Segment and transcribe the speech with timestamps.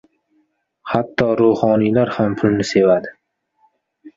[0.93, 3.13] •Hatto ruhoniylar ham pulni sevadi.